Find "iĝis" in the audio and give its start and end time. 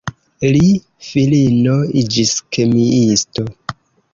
2.03-2.33